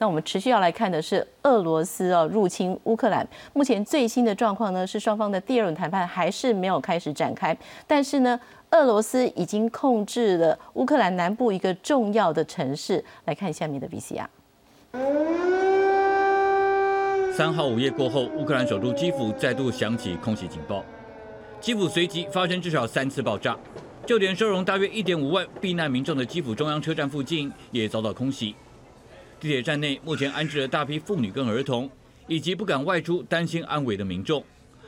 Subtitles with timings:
[0.00, 7.54] 那我们持续要来看的是俄罗斯哦入侵乌克兰，目前最新的状况呢是双方的第二轮谈判还是没有开始展开，
[7.86, 8.40] 但是呢，
[8.70, 13.04] 俄罗斯已经控制了乌克兰南部一个重要的城市。
[13.26, 14.24] 来看下面的 VCR。
[17.30, 20.82] 三号午夜过后，乌克兰首都基辅再度响起空袭警报，
[21.60, 23.54] 基辅随即发生至少三次爆炸。
[24.06, 28.56] 就连收容大约一点五万避难民众的基辅中央车站附近也遭到空袭。
[29.40, 31.90] 地铁站内目前安置了大批妇女跟儿童，
[32.28, 34.44] 以及不敢外出、担心安危的民众。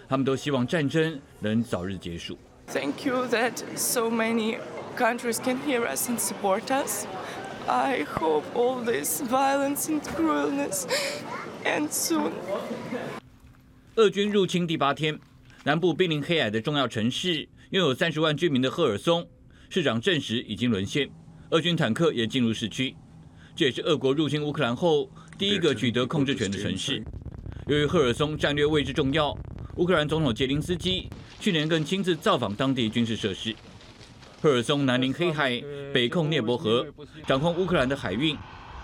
[0.07, 2.37] 他们都希望战争能早日结束。
[2.67, 4.59] Thank you that so many
[4.95, 7.07] countries can hear us and support us.
[7.67, 10.85] I hope all this violence and cruelness
[11.65, 12.33] end soon.
[13.97, 15.19] 俄军入侵第八天，
[15.65, 17.49] 南部濒临黑海的重要城市。
[17.71, 19.27] 拥有三十万居民的赫尔松
[19.71, 21.09] 市长证实已经沦陷，
[21.49, 22.95] 俄军坦克也进入市区。
[23.55, 27.03] 这也是俄国入侵乌克兰后第一个取得控制权的城市。
[27.67, 29.37] 由于赫尔松战略位置重要，
[29.77, 33.55] 乌克兰总统杰林斯基去年更亲自造访当地军事设施。
[34.41, 36.87] 赫尔松南临黑海，北控涅伯河，
[37.27, 38.37] 掌控乌克兰的海运，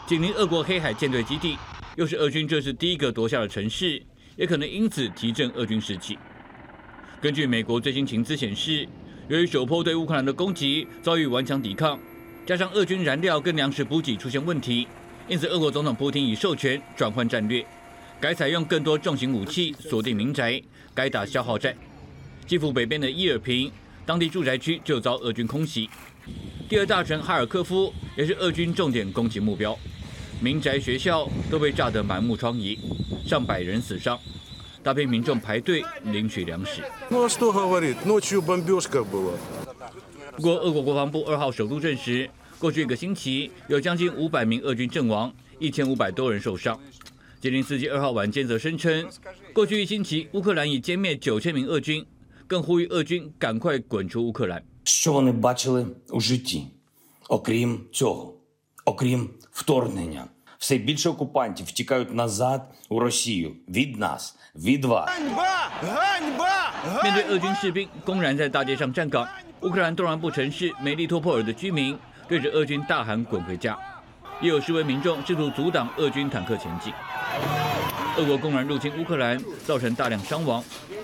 [0.07, 1.57] 紧邻俄国黑海舰队基地，
[1.97, 4.01] 又是俄军这次第一个夺下的城市，
[4.37, 6.17] 也可能因此提振俄军士气。
[7.21, 8.87] 根据美国最新情资显示，
[9.29, 11.99] 由于首波对乌克兰的攻击遭遇顽强抵抗，
[12.49, 14.89] 加上俄军燃料跟粮食补给出现问题，
[15.29, 17.63] 因此俄国总统普京已授权转换战略，
[18.19, 20.59] 改采用更多重型武器锁定民宅，
[20.95, 21.77] 改打消耗战。
[22.47, 23.71] 基辅北边的伊尔平
[24.07, 25.91] 当地住宅区就遭俄军空袭，
[26.71, 29.79] 第二大城哈尔科夫也是俄军重点攻击目标，
[30.41, 32.79] 民宅、学校都被炸得满目疮痍，
[33.27, 34.19] 上百人死伤。
[34.83, 36.83] 大批民众排队领取粮食。
[37.11, 37.29] 不
[40.43, 46.80] 过，俄国国防部二号首都证实，过去一个星期有将近五百名俄军阵亡，一千五百多人受伤。
[47.42, 49.06] 杰林斯基二号晚间则声称，
[49.54, 52.06] 过去一星期乌克兰已歼灭九千名俄军，
[52.48, 54.64] 更呼吁俄军赶快滚出乌克兰。
[60.60, 65.10] все більше окупантів втікають назад у Росію від нас, від вас.
[67.04, 69.28] 面对俄军士兵公然在大街上站岗，
[69.62, 71.98] 乌克兰东南部城市梅利托波尔的居民
[72.29, 73.77] 对着俄军大喊“滚回家”，
[74.43, 76.93] 也有示威民众试图阻挡俄军坦克前进。
[78.19, 80.63] 俄国公然入侵乌克兰，造成大量伤亡。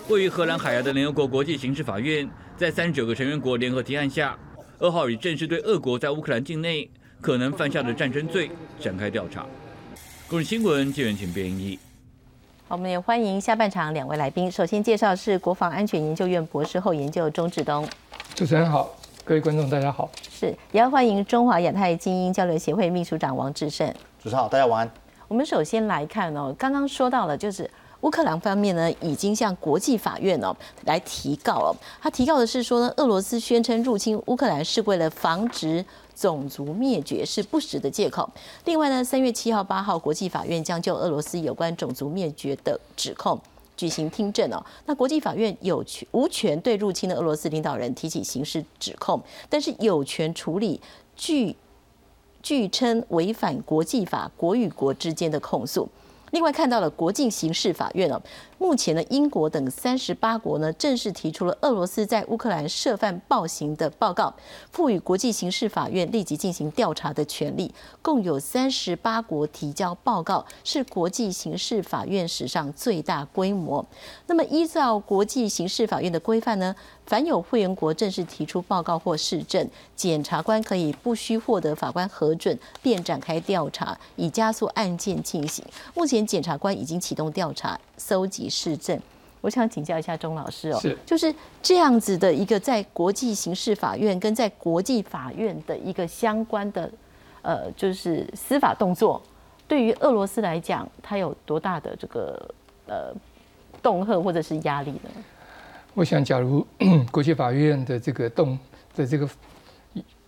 [0.09, 4.37] 位于荷兰海牙的联合国国际刑事法院，在三十九个成员国联合提案下，
[4.79, 6.91] 二号已正式对俄国在乌克兰境内。
[7.21, 9.47] 可能犯下的战争罪展开调查。
[10.29, 11.79] 各日新闻，纪元请编译。
[12.69, 14.53] 好，我们也欢迎下半场两位来宾。
[14.53, 17.89] 首先介绍是国防安全研究院博士后研究钟志东。
[18.35, 18.95] 主持人好，
[19.27, 20.11] 各位观众大家好。
[20.31, 23.89] 是，也要欢迎中华亚太精英交流协会秘书长王志胜。
[24.23, 24.91] 主持人好，大家晚安。
[25.29, 27.69] 我们首先来看哦，刚刚说到了，就是
[28.03, 30.55] 乌克兰方面呢，已经向国际法院哦
[30.85, 31.75] 来提告哦。
[32.03, 35.83] 他提告的是说呢，俄罗斯宣称入侵乌克兰是为了防止。
[36.15, 38.31] 种族灭绝是不实的借口。
[38.67, 43.37] 另外呢，三月七号、八号，国际法院将就俄罗斯有关种族灭绝的指控
[43.77, 44.65] 举行听证哦。
[44.87, 50.81] 那国际法院有权无权对入侵的俄罗斯领导人提起刑事指控，但是有权处理
[51.17, 51.57] 据
[52.43, 55.89] 据称违反国际法国与国之间的控诉。
[56.35, 58.21] 另外看到了国际刑事法院哦。
[58.59, 64.35] 目前呢，英国等三十八国呢正式提出了俄罗斯在乌克兰涉犯暴行的报告，
[64.73, 67.73] 赋予国际刑事法院立即进行调查的权利。
[68.03, 73.87] 共有三十八国提交报告，是国际刑事法院史上最大规模。
[74.27, 76.75] 那么依照国际刑事法院的规范呢，
[77.07, 85.65] 凡有会员国正式提出报告或市政，检察官可以不需获得法官核准便展开调查，以加速案件进行。
[85.95, 87.79] 目前检察官已经启动调查。
[87.97, 89.01] 搜集市政，
[89.41, 96.91] 我想请教一下钟老师哦，是就是这样子的一个在国际刑事法院跟在国际法院的一个相关的
[97.43, 99.23] 呃，就是司法动作，
[99.69, 102.51] 对于俄罗斯来讲，它有多大的这个
[102.87, 103.15] 呃
[103.81, 105.11] 恫吓或者是压力呢？
[105.95, 106.67] 我想，假如
[107.13, 108.59] 国际法院的这个动
[108.97, 109.29] 的这个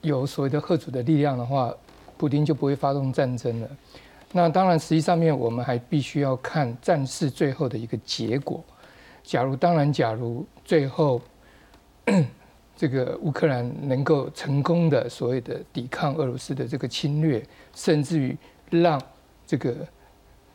[0.01, 1.75] 有所谓的贺主的力量的话，
[2.17, 3.69] 普京就不会发动战争了。
[4.31, 8.63] 那当然，实际上面我们还必须要看战事最后的一个结果。
[9.25, 11.21] 假如当然，假如最后
[12.77, 18.37] 这个乌克兰能够成功的所谓的抵抗俄罗斯的这个侵略，甚至于
[18.71, 19.03] 让
[19.45, 19.75] 这个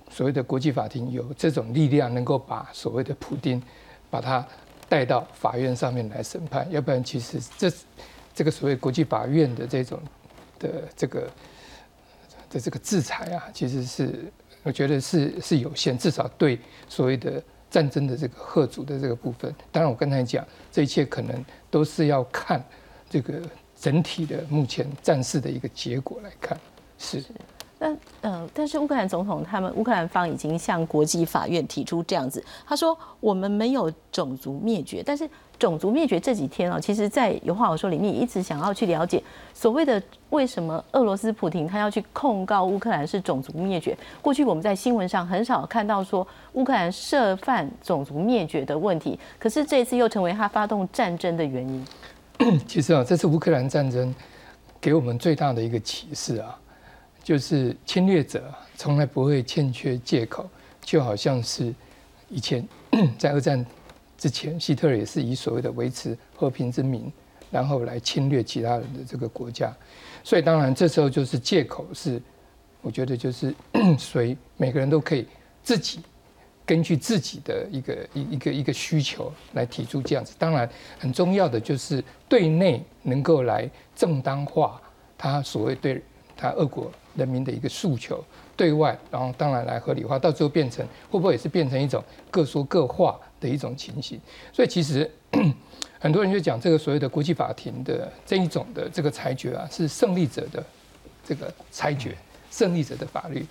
[0.10, 3.62] 所谓的国际法庭有这种力量，能够把所谓的普丁
[4.10, 4.48] 把他
[4.92, 7.72] 带到法院上面来审判，要不然其实这
[8.36, 9.98] 这个所谓国际法院的这种
[10.60, 11.32] 的这个。
[12.54, 14.30] 的这个制裁啊，其实是
[14.62, 16.60] 我觉得是是有限，至少对
[16.90, 19.56] 所谓的战争的这个贺主的这个部分。
[19.72, 22.62] 当然，我刚才讲这一切可能都是要看
[23.10, 23.42] 这个
[23.80, 26.60] 整体的目前战事的一个结果来看，
[26.98, 27.24] 是。
[27.84, 40.00] 但呃，但是乌克兰总统他们乌克兰方已经向国际法院提出这样子，他说我们没有种族灭绝，但是种族灭绝这几天哦，其实在有话好说里面一直想要去了解所谓的
[40.30, 43.98] 为什么俄罗斯普廷他要去控告乌克兰是种族灭绝。
[44.22, 51.84] 过去我们在新闻上很少看到说乌克兰涉犯种族灭绝的问题，可是这一次又成为他发动战争的原因。
[52.68, 54.14] 其实啊，这次乌克兰战争
[54.80, 56.56] 给我们最大的一个启示啊。
[57.24, 60.50] 就是侵略者从来不会欠缺借口，
[60.82, 61.74] 就好像是
[62.30, 62.68] 以前
[63.18, 63.64] 在二战
[64.18, 67.12] 之前，希特勒也是以所谓的维持和平之名，
[67.52, 69.72] 然后来侵略其他人的这个国家。
[70.24, 72.22] 所以当然这时候就是借口是，
[72.82, 73.54] 我觉得就是
[73.98, 75.28] 随每个人都可以
[75.64, 76.00] 自己
[76.66, 80.34] 根据自己的一个一一个一个需求来提出这样子。
[80.40, 84.82] 当然很重要的就是对内能够来正当化
[85.18, 86.02] 他所谓对
[86.36, 86.92] 他俄国。
[87.16, 88.24] 人民的一个诉求，
[88.56, 94.20] 对外，然后当然来合理化，到最后变成会不会也是变成一种各说各话的一种情形？
[94.54, 95.10] 所以其实
[96.00, 100.64] 很多人就讲这个所谓的国际法庭的这一种的这个裁决啊，是胜利者的
[101.24, 102.16] 这个裁决，
[102.50, 103.46] 胜利者的法律，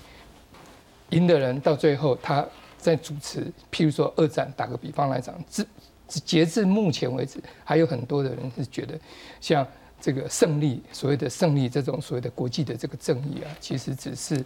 [1.11, 2.47] 赢的人到最后他
[2.79, 5.67] 在主持，譬如说二战，打个比方来讲，至
[6.09, 8.99] 截至目前为止，还有很多的人是觉得
[9.41, 9.67] 像。
[10.01, 14.45] 这个胜利，所谓的胜利，这种所谓的国际的这个正义啊，其实只是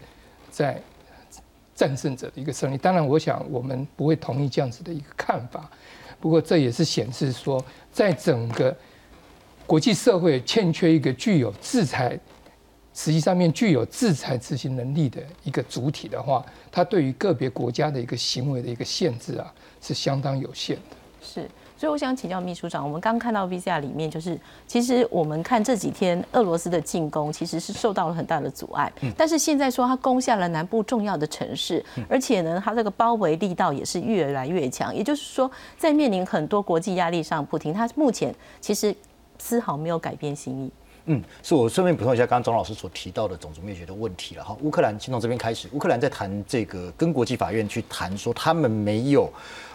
[0.50, 0.80] 在
[1.74, 2.76] 战胜者的一个胜利。
[2.76, 5.70] 当然，我想我们不会同意这样子的一个看法。
[6.20, 8.74] 不过，这也是显示说，在整个
[9.66, 12.18] 国际社会欠缺一个具有制裁，
[12.94, 20.96] 实际上面具有制裁执行能力的一个主体的话，它对于个别国家的一个行为的一个限制啊，是相当有限的。
[21.20, 21.48] 是。
[21.76, 34.94] 所以我想请教秘书长，我们刚看到 V C R 里面，就是其实我们看这几天俄罗斯的进攻其实是受到了很大的阻碍，但是现在说他攻下了南部重要的城市，而且呢，他这个包围力道也是越来越强。
[34.94, 38.94] 也就是说，在面临很多国际压力上，普京他目前其实
[39.38, 40.70] 丝毫没有改变心意。
[41.06, 44.56] 嗯，是我顺便补充一下，刚刚钟老师所提到的种族灭绝的问题了哈。
[44.62, 49.30] 乌克兰先从这边开始，乌克兰在谈这个跟国际法院去谈说他们没有。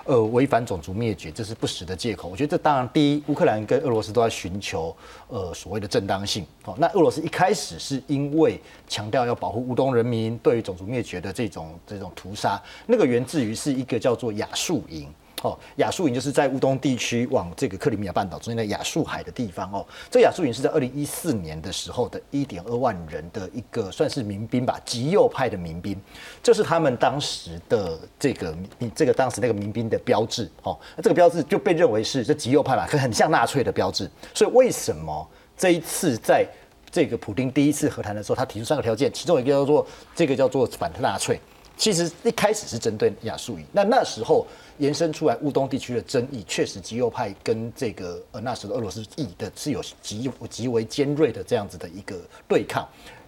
[0.10, 2.28] 呃，违反种族灭绝，这是不实的借口。
[2.28, 4.96] 我觉得这当然，第一，乌克兰跟俄罗斯都在寻求
[5.28, 6.44] 呃所谓的正当性。
[6.64, 15.08] 好，那俄罗斯一开始是因为强调要保护乌东人民，对于种族灭绝的这种这种屠杀，那个源自于是一个叫做亚速营。
[15.42, 19.86] 哦，亚速营就是在乌东地区往这个克里米亚半岛中间的亚速海的地方哦。
[20.12, 25.98] 这亚速营是在二零一四年的时候的一点二万人的一个算是民兵吧，极右派的民兵，
[26.44, 28.58] 这是他们当时的这个
[28.94, 30.78] 这个当时那个民兵的标志哦。
[30.98, 34.12] 那这个标志就被认为是这极右派吧，可很像纳粹的标志。
[34.34, 35.26] 所以为什么
[35.58, 36.46] 这一次在
[36.92, 41.40] 这个普丁第一次和谈的时候，他提出三个条件，其中一个叫做这个叫做反纳粹，
[41.78, 43.66] 其实一开始是针对亚速营。
[43.72, 44.46] 那那时候。
[44.80, 52.16] 延伸出来乌东地区的争议，确实极右派跟这个呃那时的俄罗斯裔的是有极极为尖锐的这样子的一个
[52.48, 52.88] 对抗，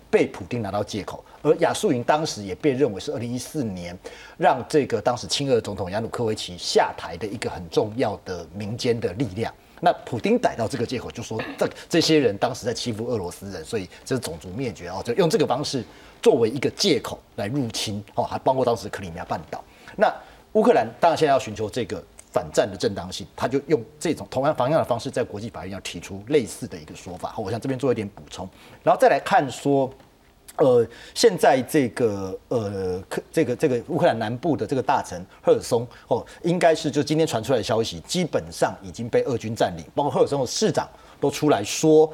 [0.09, 1.23] 被普京拿到借口。
[1.43, 3.97] 而亚速营当时也被认为是二零一四年
[4.37, 9.53] 让这个当时亲俄总统亚努科维奇下台的一个很重要的民间的力量。
[9.83, 15.83] 那普京逮到这个借口，就说这这些人当时在欺负俄罗斯人，所以这是种族灭绝哦，就用这个方式
[16.21, 19.63] 作为一个借口来入侵哦，还包括当时克里米亚半岛。
[19.97, 20.13] 那
[20.53, 27.33] 乌克兰当然现在要寻求这个反战的正当性，他就用这种同样同样的方式，在国际法院要提出类似的一个说法。
[27.37, 28.47] 我想这边做一点补充，
[28.83, 29.89] 然后再来看说，
[30.57, 40.89] 呃，现在这个呃，克这个这个乌克兰南部的这个大臣赫尔松哦，应该是就今天传出来的消息，基本上已经被俄军占领，包括赫尔松的市长
[41.19, 42.11] 都出来说。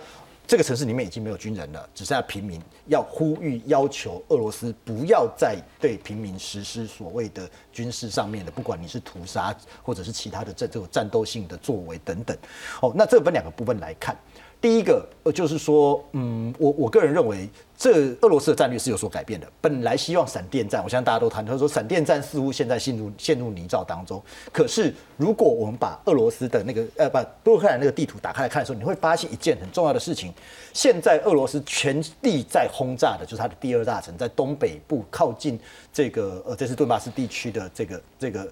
[0.48, 2.62] 这个城市里面已经没有军人了，只剩下平民。
[2.86, 12.38] 要呼吁要求俄罗斯不要再对平民实施所谓的军事上面的，不管你是屠杀或者是其他的这这种战斗性的作为等等。
[12.82, 14.18] 哦，那这分两个部分来看。
[14.60, 17.48] 第一个呃，就是说，嗯，我我个人认为，
[17.78, 19.48] 这俄罗斯的战略是有所改变的。
[19.62, 24.22] 本来希望闪电战，我相信大家都谈，他说闪电战似乎现在陷入陷入泥沼当中。
[24.52, 30.34] 可是，如果我们把俄罗斯的那个呃，把乌克兰那个地图打开来看的时候，你会发现一件很重要的事情：
[30.74, 35.60] 现在俄罗斯全力在轰炸的就是它的第二大城，在东北部靠近
[35.94, 38.52] 这个呃，这是顿巴斯地区的这个这个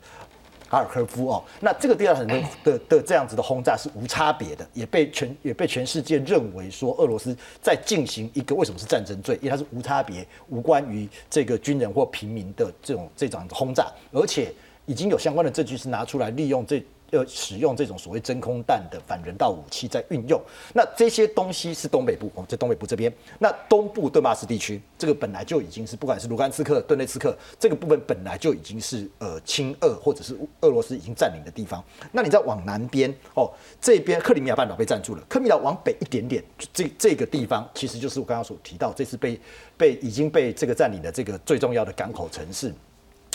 [0.68, 9.36] 哈尔科夫哦，那这个第二层的的的这样子的轰炸是无差别的，也被全也被全世界认为说俄罗斯在进行一个为什么是战争罪？
[9.42, 14.52] 因为它是无差别、无关于这个军人或平民的这种这种轰炸，而且
[14.86, 16.84] 已经有相关的证据是拿出来利用这。
[17.12, 20.42] 要使用这种所谓真空弹的反人道武器在运用，
[20.74, 31.84] 那这些东西是东北部哦，在东北部这边，那东部顿巴斯地区，这个本来就已经是不管是卢甘斯克、顿内茨克这个部分本来就已经是呃亲俄或者是俄罗斯已经占领的地方。
[32.12, 36.44] 那你再往南边哦，这边克里米亚半岛被占住了，克里米亚往北一点点，
[36.74, 39.40] 这这个地方其实就是我刚刚所提到这次被
[39.78, 42.74] 被已经被这个占领的这个最重要的港口城市。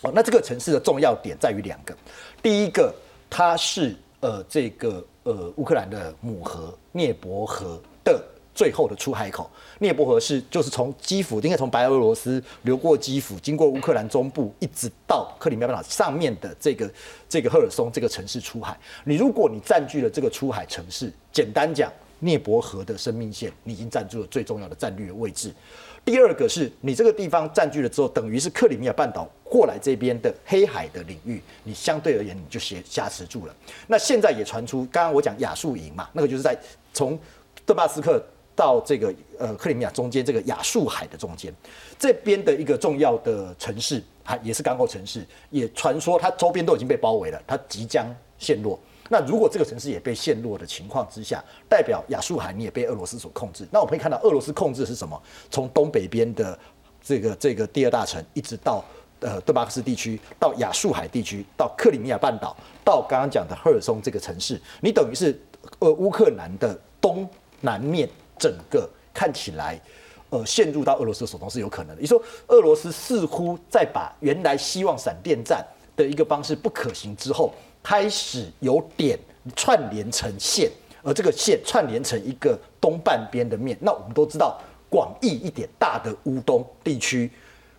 [0.02, 1.96] 哦，那这个城市的重要点在于两个，
[2.42, 2.94] 第一个。
[3.30, 8.22] 它是呃这个呃乌克兰的母河涅伯河的
[8.52, 9.48] 最后的出海口。
[9.78, 16.92] 涅伯河是就是从基辅，应该从白俄罗斯流过基辅，经过乌克兰中部，一直到克里米亚半岛上面的这个
[17.28, 18.78] 这个赫尔松这个城市出海。
[19.04, 25.54] 你如果你占据了这个出海城市，简单讲，涅伯河的生命线，你已经占据了最重要的战略位置。
[26.04, 33.54] 第二个是你这个地方占据了之后，等于是克里米亚半岛过来这边的黑海的领域，你相对而言你就挟挟持住了。
[33.86, 36.56] 那现在也传出，刚刚我讲亚速营嘛，那个就是在
[36.92, 37.18] 从
[37.64, 38.20] 顿巴斯克
[38.56, 41.54] 到这个呃克里米亚中间这个亚速海的中间，
[41.98, 48.06] 这边的一个重要的城市，还也是港口城市，也传说它周边都已经被包围了，它即将
[48.38, 48.80] 陷落。
[49.12, 53.66] 那如果这个城市也被陷落的情况之下，代表亚速海你也被俄罗斯所控制。
[53.72, 55.20] 那我们可以看到，俄罗斯控制是什么？
[55.50, 56.56] 从东北边的
[57.02, 58.84] 这个这个第二大城，一直到
[59.18, 65.36] 呃顿巴斯地区，到亚速海地区，到克里米亚半岛，到刚刚讲的赫尔松这个城市，你等于是
[65.80, 67.28] 呃乌克兰的东
[67.62, 69.80] 南面整个看起来，
[70.28, 72.00] 呃陷入到俄罗斯手中是有可能的。
[72.00, 77.52] 你说俄罗斯似乎在把原来希望闪电战的一个方式不可行之后。
[77.82, 79.18] 开始有点
[79.56, 80.70] 串联成线，
[81.02, 83.76] 而这个线串联成一个东半边的面。
[83.80, 87.30] 那我们都知道，广义一点大的乌东地区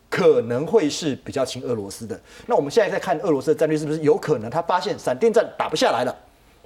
[0.10, 2.20] 可能会是比较亲俄罗斯的。
[2.48, 6.15] 那我们现在在看俄罗斯的战略，是不是有可能他发现闪电战打不下来了，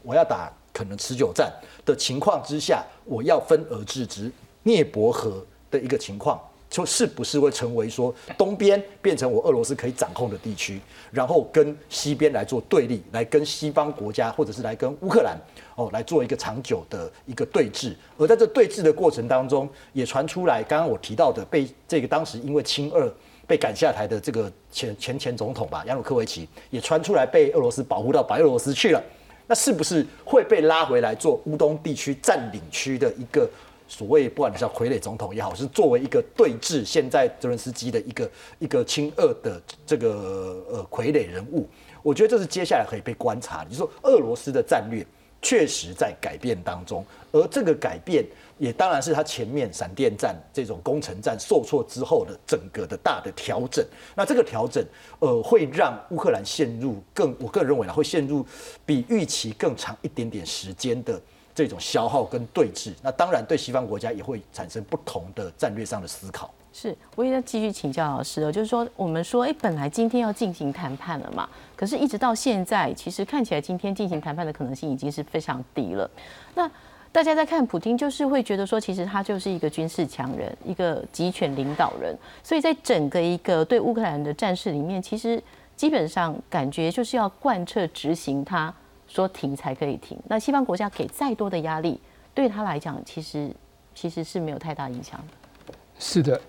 [0.01, 1.51] 我要打可能持久战
[1.85, 4.31] 的情况之下，我要分而治之，
[4.63, 6.39] 涅伯河的一个情况。
[6.75, 15.37] 就是不是会成为说东边变成我俄罗斯可以掌控的地区，然后跟西边来做对立，来跟西方国家或者是来跟乌克兰
[15.77, 17.93] 哦来做一个长久的一个对峙。
[18.17, 23.09] 而在这对峙的过程当中，也传出来刚刚我提到的被这个当时因为亲俄
[23.47, 29.01] 被赶下台的这个前前前总统吧，亚努科维奇也传出来被俄罗斯保护到白俄罗斯去了。
[29.47, 33.47] 那是不是会被拉回来做乌东地区占领区的一个？
[33.87, 41.67] 所谓不管你叫傀儡总统也好，是作为一个对峙现在泽伦斯基的一个一个亲俄的这个呃傀儡人物，
[42.01, 43.69] 我觉得这是接下来可以被观察的。
[43.69, 45.05] 就是说，俄罗斯的战略
[45.41, 48.25] 确实在改变当中，而这个改变
[48.57, 53.85] 也当然是他前面闪电战这种攻城战受挫之后的整个的大的调整。
[54.15, 54.83] 那这个调整
[55.19, 58.43] 呃会让乌克兰陷入更，我个人认为呢会陷入
[58.83, 61.21] 比预期更长一点点时间的。
[61.55, 66.53] 这种消耗跟对峙，那当然对西方国家也会产生不同的战略上的思考。
[66.73, 76.09] 是，我也要继续请教老师哦，就是说，我们说，哎，本来今天要进行谈判了嘛，可是一直到现在，其实看起来今天进行谈判的可能性已经是非常低了。
[76.53, 76.69] 那
[77.13, 85.41] 大家在看普京，就是会觉得说，其实他就是一个军事强人，一个集权领导人，所以在整个一个对乌克兰的战事里面，其实
[85.77, 88.73] 基本上感觉就是要贯彻执行他。
[89.15, 91.97] 说停才可以停，那西方国家给再多的压力，
[92.33, 93.49] 对他来讲，其实
[93.93, 95.73] 其实是没有太大影响的。
[95.97, 96.41] 是的，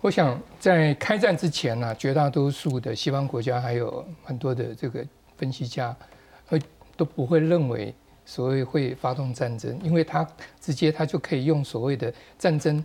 [0.00, 5.04] 我想在开战之前呢，绝大多数的西方国家还有很多的这个
[5.36, 5.94] 分析家，
[6.46, 6.62] 会
[6.96, 7.92] 都不会认为
[8.24, 10.24] 所谓会发动战争，因为他
[10.60, 12.84] 直接他就可以用所谓的战争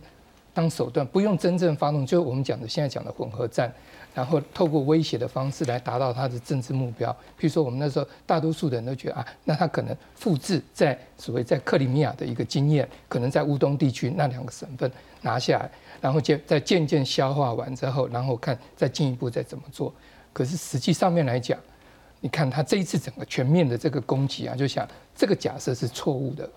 [0.52, 3.72] 当手段，不用真正发动，就是我们讲的现在讲的混合战。
[4.12, 7.12] 然后透过威胁的方式来达到他的政治目标。
[7.38, 14.90] 譬如说，我们那时候大多数的人都觉得啊，那他可能复制在所谓在克里米亚的一个经验，可能在乌东地区那两个省份
[15.22, 19.94] 拿下来，然后渐再渐渐消化完之后，然后看再进一步再怎么做。
[20.32, 21.56] 可是实际上面来讲，
[22.20, 26.48] 你看他这一次整个全面的这个攻击啊，就想这个假设是错误的，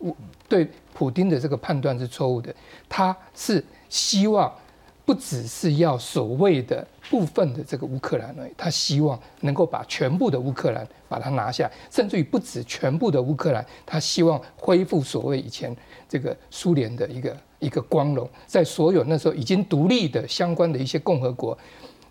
[0.48, 2.53] 对普京的这个判断是错误的。
[2.88, 4.51] 他是希望。
[5.05, 15.75] 不只是要所谓的部分的这个乌克兰而已，他希望能够把全部的乌克兰把它拿下，甚至于不止全部的乌克兰，他希望恢复所谓以前
[16.08, 21.58] 这个苏联的一个一个光荣，在所有那时候已经独立的相关的一些共和国，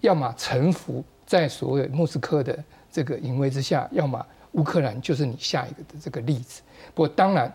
[0.03, 6.61] 要么臣服在所谓莫斯科的这个淫威之下，要么乌克兰就是你下一个的这个例子。
[6.95, 7.53] 不过当然，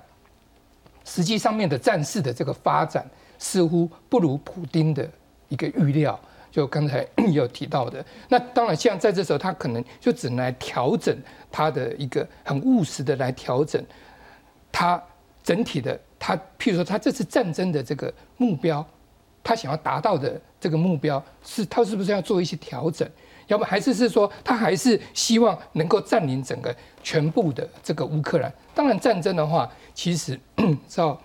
[1.06, 5.08] 实际上面的战事的这个发展似乎不如普丁的
[5.48, 6.20] 一个预料。
[6.50, 11.16] 就刚才有提到的，那当然，像在这时候，他可能就只能来调整
[11.52, 13.84] 他的一个很务实的来调整
[14.72, 15.00] 他
[15.44, 18.84] 整体的他，譬如说他这次战争的这个目标，
[19.44, 23.08] 他想要达到的这个目标是，他是不是要做一些调整？
[23.48, 28.54] 要不还是是说，他还是希望能够占领整个全部的这个乌克兰？
[28.76, 30.40] 当然，战争的话，其实
[30.88, 31.20] 照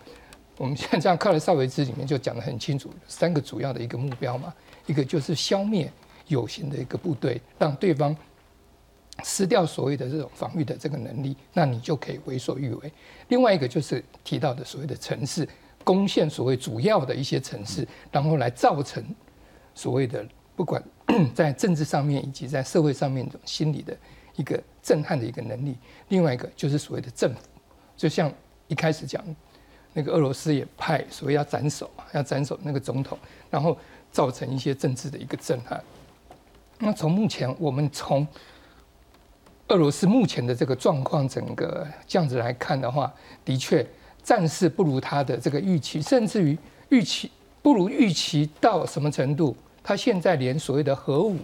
[0.57, 4.53] 我们现在这样看了少维兹里面就讲得很清楚，三个主要的一个目标嘛。
[4.87, 5.91] 一个就是消灭
[6.27, 8.17] 有形的一个部队，让对方
[9.23, 12.93] 失掉所谓的这种防御的这个能力，那你就可以为所欲为。
[13.29, 15.49] 另外一个就是提到的所谓的城市
[15.85, 19.05] 攻陷所谓主要的一些城市，然后来造成
[19.75, 20.27] 所谓的
[20.63, 20.81] 不管
[21.35, 23.97] 在政治上面以及在社会上面这种心理的
[24.37, 25.77] 一个震撼的一个能力。
[26.11, 27.41] 另外一个就是所谓的政府，
[27.97, 28.33] 就像
[28.69, 29.21] 一开始讲
[29.93, 33.19] 那个俄罗斯也派所谓要斩首嘛，要斩首那个总统，
[33.51, 33.77] 然后。
[34.13, 35.83] 造成一些政治的一个震撼。
[36.79, 38.27] 那从目前我们从
[39.69, 43.11] 俄罗斯目前的这个状况，整个这样子来看的话，
[43.43, 43.83] 的确
[44.23, 46.59] 战事不如他的这个预期，甚至于
[46.91, 49.57] 预期不如预期到什么程度？
[49.83, 51.37] 他现在连所谓的核武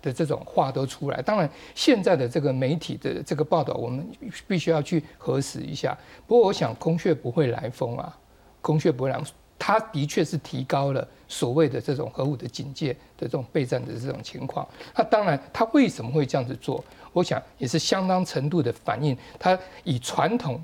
[0.00, 1.22] 的这种话都出来。
[1.22, 4.06] 当然，现在的这个媒体的这个报道，我们
[4.46, 5.96] 必须要去核实一下。
[6.26, 8.18] 不过，我想空穴不会来风啊，
[8.60, 9.20] 空穴不会来。
[9.64, 14.66] 他的确是提高了所谓的这种核武的警戒的这种备战的这种情况。
[14.96, 16.84] 那当然，他为什么会这样子做？
[17.12, 20.60] 我想也是相当程度的反映他以传统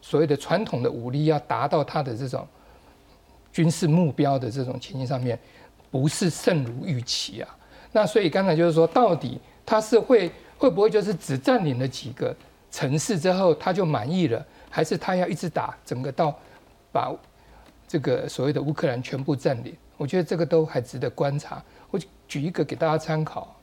[0.00, 2.46] 所谓的传统的武力要达到他的这种
[3.52, 5.38] 军事目标的这种情形上面，
[5.90, 7.48] 不是甚如预期啊。
[7.92, 12.34] 那所以刚才就是说，到底他是会会不会就是只占领了几个
[12.70, 16.38] 城市之后他就满意了，还是他要一直打整个到
[16.92, 17.14] 把？
[17.88, 21.60] 这个所谓的乌克兰全部占领，我觉得这个都还值得观察。
[21.90, 23.56] 我举一个给大家参考。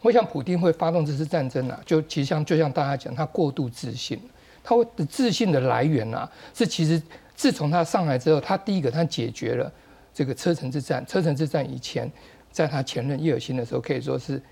[0.00, 4.20] 我想普京会发动这次战争啊，就其实像就像大家讲，他过度自信。
[4.64, 7.00] 他的自信的来源啊，是其实
[7.36, 9.72] 自从他上来之后，他第一个他解决了
[10.18, 11.06] 这个车臣之战。
[11.06, 12.10] 车臣之战以前，
[12.50, 14.42] 在他前任叶尔辛的时候，可以说是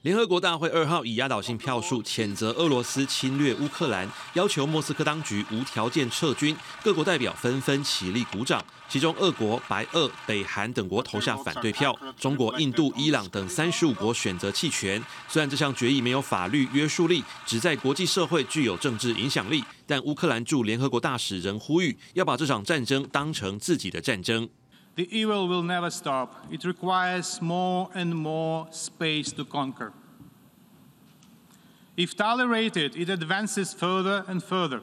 [0.00, 6.56] 联合国大会二号以压倒性票数谴责俄罗斯侵略乌克兰，要求莫斯科当局无条件撤军。
[6.82, 11.94] 各国代表纷纷起立鼓掌，其中俄国、白俄、北韩等国投下反对票。
[12.18, 15.02] 中国、印度、伊朗等三十五国选择弃权。
[15.28, 24.48] 虽然这项决议没有法律约束力，只在国际社会具有政治影响力，但乌克兰驻联合国大使仍呼吁要把这场战争当成自己的战争。
[24.97, 26.45] The evil will never stop.
[26.51, 29.91] It requires more and more space to conquer.
[31.95, 34.81] If tolerated, it advances further and further.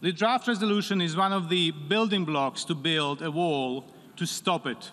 [0.00, 3.84] The draft resolution is one of the building blocks to build a wall
[4.16, 4.92] to stop it.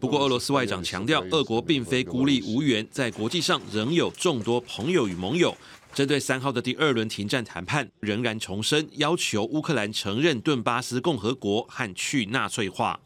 [0.00, 5.56] 不过，俄罗斯外长强调，俄国并非孤立无援，在国际上仍有众多朋友与盟友。
[5.94, 13.00] 针对三号的第二轮停战谈判，仍然重申要求乌克兰承认顿巴斯共和国和去纳粹化。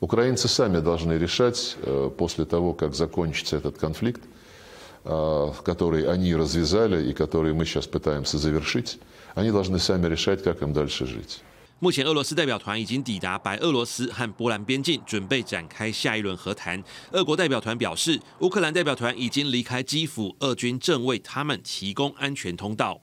[0.00, 4.20] Украинцы сами должны решать э, после того, как закончится этот конфликт,
[5.04, 8.98] э, который они развязали и который мы сейчас пытаемся завершить,
[9.34, 11.42] они должны сами решать, как им дальше жить.
[11.80, 16.82] 目前，俄罗斯代表团已经抵达白俄罗斯和波兰边境，准备展开下一轮和谈。
[17.12, 23.00] 俄国代表团表示，乌克兰代表团已经离开基辅，俄军正为他们提供安全通道。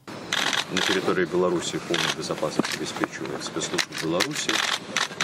[0.73, 4.49] На территории Беларуси полную безопасность обеспечивает спецслужбы Беларуси.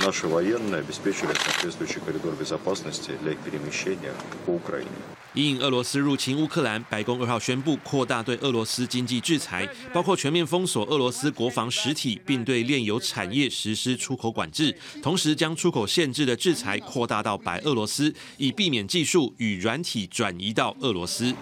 [0.05, 4.13] Наши военные обеспечили соответствующий коридор безопасности для их перемещения
[4.45, 4.89] по Украине.
[5.35, 21.33] 因俄罗斯入侵乌克兰，白宫二号宣布扩大对俄罗斯经济制裁，包括全面封锁俄罗斯国防实体，并对炼油产业实施出口管制，同时将出口限制的制裁扩大到白俄罗斯，以避免技术与软体转移到俄罗斯。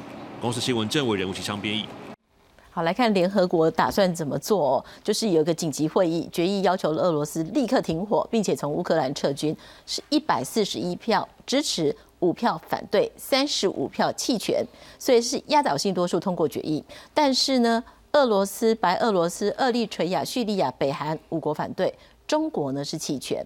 [0.41, 1.86] 公司新闻政委人物齐昌编译。
[2.75, 4.85] 好，来看联合国打算怎么做哦？
[5.05, 9.55] 就是有一个紧急会议，决议要求俄罗斯立刻停火，并且从乌克兰撤军，
[9.85, 11.95] 是一百四十一票支持。
[12.21, 14.65] 五票反对，三十五票弃权，
[14.97, 16.83] 所以是压倒性多数通过决议。
[17.13, 17.83] 但是呢，
[18.13, 21.93] 俄罗斯、白俄罗斯、厄立垂亚、叙利亚、北韩五国反对，
[22.25, 23.45] 中国呢是弃权。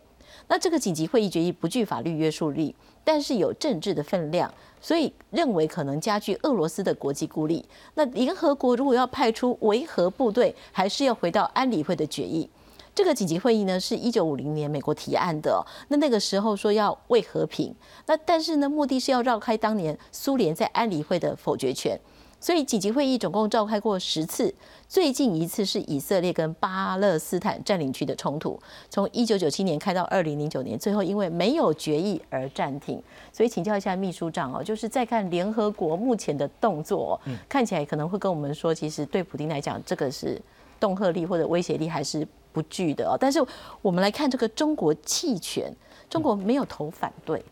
[0.49, 2.75] 那这个紧急会议决议不具法律约束力，
[3.07, 7.65] 但是有政治的分量，所以认为可能加剧俄罗斯的国际孤立。
[7.95, 12.51] 那联合国如果要派出维和部队，还是要回到安理会的决议。
[12.93, 15.65] 这个紧急会议呢，是一九五零年美国提案的。
[15.87, 17.73] 那那个时候说要为和平，
[18.07, 21.97] 那但是呢，目的是要绕开当年苏联在安理会的否决权。
[22.39, 24.55] 所以紧急会议总共召开过十次，
[24.89, 33.03] 最近一次是以色列跟巴勒斯坦占领区的冲突，从一九九七年开到二零零九年，最后因为没有决议而暂停。
[33.33, 40.41] 所以请教一下秘书长哦，就是在看联合国目前的动作，看起来可能会跟我们说，其实对普京来讲，这个是
[40.79, 42.27] 恫吓力或者威胁力还是？
[42.57, 43.39] 不具的哦，但是
[43.83, 45.71] 我们来看这个中国弃权，
[46.09, 47.45] 中国没有投反对，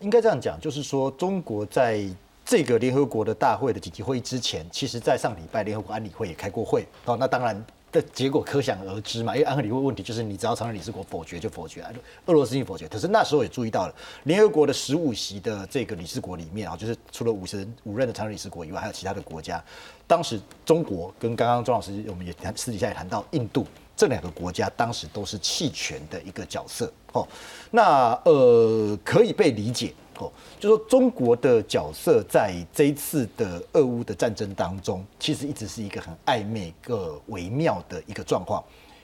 [0.00, 2.04] 应该这样讲，就是说中国在
[2.44, 11.82] 这个联合国的大会的紧急会议之前，其实在上礼拜联合国安理会也开过会哦，那当然的结果可想而知嘛，因为安理会问题就是你只要常任理事国否决就否决，
[12.26, 19.64] 俄罗斯也否决，可是那时候也注意到了联合国的十五席的这个理事国里面啊，就是除了五十五任的常任理事国以外，还有其他的国家，
[20.06, 23.66] 当时中国跟刚刚庄老师我们也谈私底下也谈到印度。
[23.96, 27.24] 这两个国家当时都是弃权的一个角色，哦，
[27.70, 29.94] 那呃可以被理解，
[30.60, 38.62] 就说中国的角色在这一次的俄乌的战争当中，其实一直是一个很暧昧、个微妙的一个状况。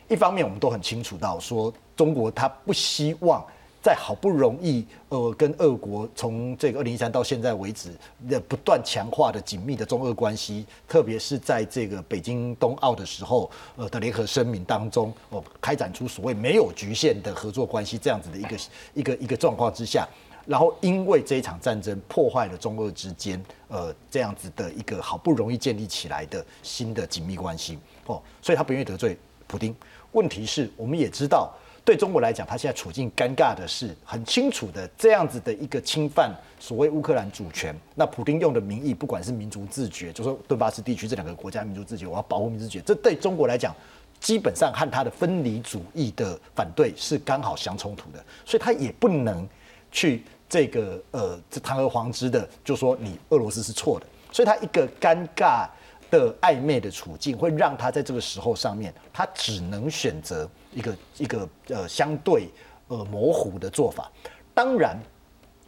[0.09, 3.44] 一方面，我们都很清楚到说，中国他不希望。
[3.83, 7.88] 在好不容易，呃，跟俄国从这个二零一三到现在为止
[8.29, 18.57] 的不断强化的紧密的中俄关系，特别是在这个北京冬奥的时候，呃的联合声明当中，哦，开展出所谓没有局限的合作关系这样子的一个
[18.92, 20.07] 一个一个状况之下，
[20.50, 29.72] 然后因为这一场战争破坏了中俄之间，呃，这样子的一个好不容易建立起来的新的紧密关系，哦，所以他不愿意得罪普京。
[30.10, 31.54] 问题是，我们也知道。
[31.84, 43.72] 对中国来讲，他现在处境尴尬的是很清楚的，这样子的一个侵犯所谓乌克兰主权，那普京用的名义，不管是民族自决，就说顿巴斯地区这两个国家民族自决，我要保护民族自决，这对中国来讲，
[44.18, 49.48] 基本上和他的分离主义的反对是刚好相冲突的，所以他也不能
[49.90, 55.68] 去这个呃这堂而皇之的就说你俄罗斯是错的，所以他一个尴尬。
[56.11, 62.48] 的暧昧的处境会让他在这个时候上面，他只能选择一个一个呃相对
[62.88, 64.11] 呃模糊的做法。
[64.53, 64.98] 当然，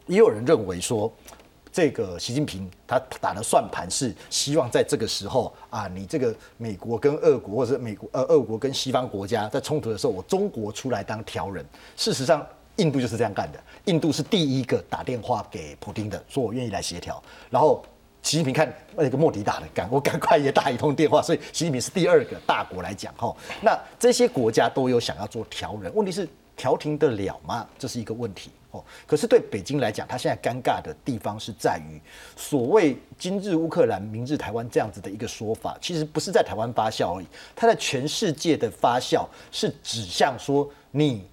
[0.05, 1.09] 也有人认为说，
[1.71, 11.65] 这个习近平他打的算盘是希望在这个时候啊，你这个美国跟俄国或者美国呃俄国跟西方国家在冲突的时候，我中国出来当调人。
[11.95, 12.45] 事实上，
[12.77, 13.59] 印度就是这样干的。
[13.85, 17.83] 印度是第一个打电话给普京的，说我愿意来协调，然后。
[18.23, 23.35] 习近平看那个莫迪打的，赶我赶快也打一通电话，所以习近平是第二个大国来讲哈。
[23.61, 27.67] 那这些国家都有想要做调人，问题是调停得了吗？
[27.77, 28.81] 这是一个问题哦。
[29.05, 31.99] 可是对北京来讲，他现在尴尬的地方是在于，
[32.37, 41.27] 所谓今日乌克兰，明日台湾这样子的一个说法，其实不是在台湾发酵而已，它在全世界的发酵是指向说你。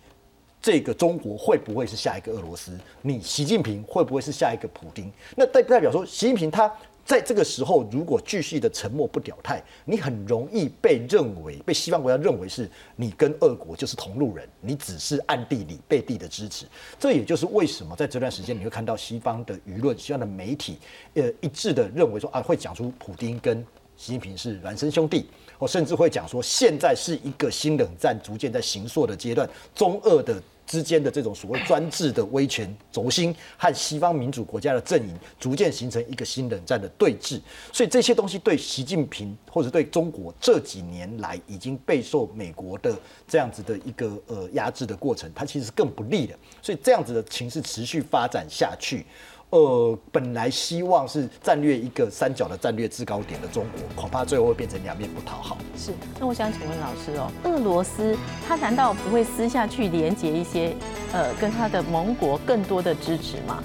[0.62, 2.79] 这个中国会不会是下一个俄罗斯？
[3.03, 5.11] 你习近平会不会是下一个普京？
[5.37, 6.70] 那代不代表说，习近平他
[7.03, 16.66] 在这个时候如果继续的沉默不表态，你很容易被认为被西方国家认为是你跟俄国就是同路人，你只是暗地里背地的支持。
[16.99, 20.79] 这也就是为什么在这段时间你会看到西方的舆论、西方的媒体，
[21.14, 23.64] 呃，一致的认为说啊，会讲出普京跟
[23.96, 25.27] 习近平是孪生兄弟。
[25.59, 37.40] 我甚至会讲说，现在是一个新冷战逐渐在形塑的阶段，中俄的之间的这种所谓专制的威权轴心和西方民主国家的阵营，逐渐形成一个新冷战的对峙。
[37.72, 46.38] 所以这些东西对习近平或者对中国这几年来已经备受美国的这样子的一个呃压制的过程，它其实是更不利的。
[46.62, 49.04] 所以这样子的情势持续发展下去。
[49.50, 55.58] 呃，本来希望是战略一个三角的战略制高点的中国，恐怕最后会变成两面不讨好。
[55.76, 60.72] 是，那我想请问老师哦，俄罗斯他难道不会私下去连接一些
[61.12, 63.62] 呃跟他的盟国更多的支持吗？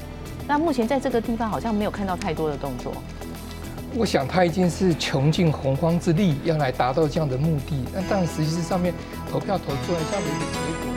[0.48, 2.92] 那目前在这个地方好像没有看到太多的动作。
[3.96, 7.86] 我想他已经是穷尽洪荒之力，要来达到这样的目的。
[7.94, 8.92] 那但实际上面
[9.32, 10.95] 投票投出来这样的一个结果。